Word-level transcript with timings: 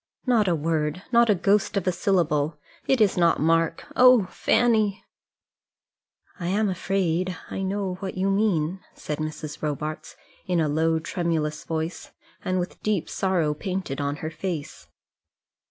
"Not 0.25 0.47
a 0.47 0.55
word, 0.55 1.03
not 1.11 1.29
a 1.29 1.35
ghost 1.35 1.77
of 1.77 1.85
a 1.85 1.91
syllable. 1.91 2.57
It 2.87 2.99
is 3.01 3.17
not 3.17 3.39
Mark; 3.39 3.85
oh, 3.95 4.25
Fanny!" 4.31 5.05
"I 6.39 6.47
am 6.47 6.69
afraid 6.69 7.37
I 7.51 7.61
know 7.61 7.97
what 7.99 8.17
you 8.17 8.31
mean," 8.31 8.79
said 8.95 9.19
Mrs. 9.19 9.61
Robarts 9.61 10.15
in 10.47 10.59
a 10.59 10.67
low 10.67 10.97
tremulous 10.97 11.63
voice, 11.65 12.09
and 12.43 12.57
with 12.57 12.81
deep 12.81 13.09
sorrow 13.11 13.53
painted 13.53 14.01
on 14.01 14.15
her 14.25 14.31
face. 14.31 14.87